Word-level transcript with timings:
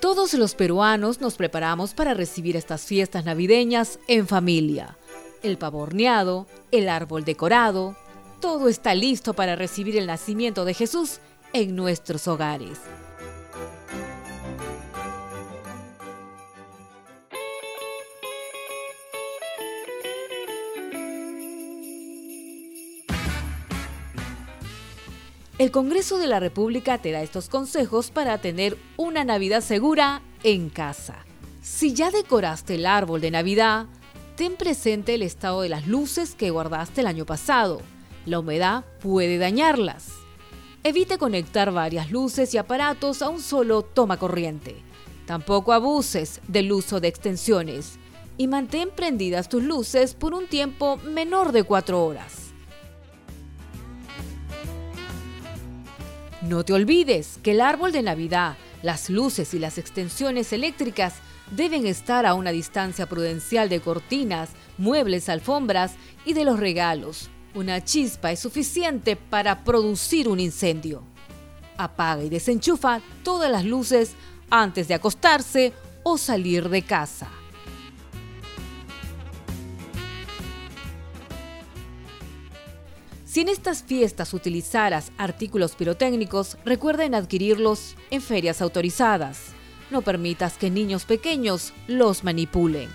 Todos 0.00 0.34
los 0.34 0.54
peruanos 0.54 1.20
nos 1.20 1.36
preparamos 1.36 1.94
para 1.94 2.14
recibir 2.14 2.56
estas 2.56 2.82
fiestas 2.82 3.24
navideñas 3.24 3.98
en 4.08 4.26
familia. 4.26 4.96
El 5.42 5.56
pavo 5.56 5.78
horneado, 5.78 6.46
el 6.72 6.88
árbol 6.88 7.24
decorado, 7.24 7.96
todo 8.40 8.68
está 8.68 8.94
listo 8.94 9.34
para 9.34 9.56
recibir 9.56 9.96
el 9.96 10.06
nacimiento 10.06 10.64
de 10.64 10.74
Jesús 10.74 11.20
en 11.52 11.76
nuestros 11.76 12.26
hogares. 12.28 12.78
El 25.60 25.70
Congreso 25.70 26.16
de 26.16 26.26
la 26.26 26.40
República 26.40 26.96
te 26.96 27.12
da 27.12 27.20
estos 27.20 27.50
consejos 27.50 28.10
para 28.10 28.38
tener 28.38 28.78
una 28.96 29.24
Navidad 29.24 29.60
segura 29.60 30.22
en 30.42 30.70
casa. 30.70 31.26
Si 31.60 31.92
ya 31.92 32.10
decoraste 32.10 32.76
el 32.76 32.86
árbol 32.86 33.20
de 33.20 33.30
Navidad, 33.30 33.84
ten 34.36 34.56
presente 34.56 35.12
el 35.12 35.20
estado 35.20 35.60
de 35.60 35.68
las 35.68 35.86
luces 35.86 36.34
que 36.34 36.48
guardaste 36.48 37.02
el 37.02 37.06
año 37.06 37.26
pasado. 37.26 37.82
La 38.24 38.38
humedad 38.38 38.86
puede 39.02 39.36
dañarlas. 39.36 40.08
Evite 40.82 41.18
conectar 41.18 41.70
varias 41.72 42.10
luces 42.10 42.54
y 42.54 42.56
aparatos 42.56 43.20
a 43.20 43.28
un 43.28 43.42
solo 43.42 43.82
toma 43.82 44.16
corriente. 44.16 44.76
Tampoco 45.26 45.74
abuses 45.74 46.40
del 46.48 46.72
uso 46.72 47.00
de 47.00 47.08
extensiones 47.08 47.98
y 48.38 48.46
mantén 48.46 48.88
prendidas 48.96 49.50
tus 49.50 49.62
luces 49.62 50.14
por 50.14 50.32
un 50.32 50.46
tiempo 50.46 50.96
menor 50.96 51.52
de 51.52 51.64
4 51.64 52.02
horas. 52.02 52.49
No 56.50 56.64
te 56.64 56.72
olvides 56.72 57.38
que 57.44 57.52
el 57.52 57.60
árbol 57.60 57.92
de 57.92 58.02
Navidad, 58.02 58.56
las 58.82 59.08
luces 59.08 59.54
y 59.54 59.60
las 59.60 59.78
extensiones 59.78 60.52
eléctricas 60.52 61.14
deben 61.52 61.86
estar 61.86 62.26
a 62.26 62.34
una 62.34 62.50
distancia 62.50 63.06
prudencial 63.06 63.68
de 63.68 63.80
cortinas, 63.80 64.50
muebles, 64.76 65.28
alfombras 65.28 65.92
y 66.24 66.32
de 66.32 66.44
los 66.44 66.58
regalos. 66.58 67.30
Una 67.54 67.84
chispa 67.84 68.32
es 68.32 68.40
suficiente 68.40 69.14
para 69.14 69.62
producir 69.62 70.26
un 70.26 70.40
incendio. 70.40 71.04
Apaga 71.76 72.24
y 72.24 72.28
desenchufa 72.28 73.00
todas 73.22 73.48
las 73.48 73.64
luces 73.64 74.14
antes 74.50 74.88
de 74.88 74.94
acostarse 74.94 75.72
o 76.02 76.18
salir 76.18 76.68
de 76.68 76.82
casa. 76.82 77.30
Si 83.30 83.38
en 83.38 83.48
estas 83.48 83.84
fiestas 83.84 84.34
utilizaras 84.34 85.12
artículos 85.16 85.76
pirotécnicos, 85.76 86.56
recuerden 86.64 87.14
adquirirlos 87.14 87.94
en 88.10 88.22
ferias 88.22 88.60
autorizadas. 88.60 89.52
No 89.88 90.02
permitas 90.02 90.58
que 90.58 90.68
niños 90.68 91.04
pequeños 91.04 91.72
los 91.86 92.24
manipulen. 92.24 92.88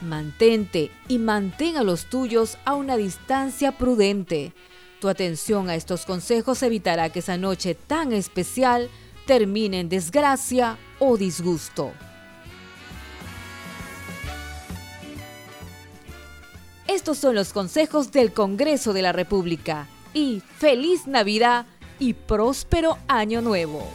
Mantente 0.00 0.90
y 1.06 1.18
mantenga 1.18 1.82
a 1.82 1.84
los 1.84 2.06
tuyos 2.06 2.58
a 2.64 2.74
una 2.74 2.96
distancia 2.96 3.78
prudente. 3.78 4.52
Tu 5.00 5.08
atención 5.08 5.70
a 5.70 5.76
estos 5.76 6.04
consejos 6.04 6.64
evitará 6.64 7.10
que 7.10 7.20
esa 7.20 7.36
noche 7.36 7.76
tan 7.76 8.12
especial 8.12 8.90
termine 9.24 9.78
en 9.78 9.88
desgracia 9.88 10.78
o 10.98 11.16
disgusto. 11.16 11.92
Estos 16.90 17.18
son 17.18 17.36
los 17.36 17.52
consejos 17.52 18.10
del 18.10 18.32
Congreso 18.32 18.92
de 18.92 19.00
la 19.00 19.12
República. 19.12 19.86
Y 20.12 20.42
feliz 20.58 21.06
Navidad 21.06 21.66
y 22.00 22.14
próspero 22.14 22.98
Año 23.06 23.40
Nuevo. 23.42 23.86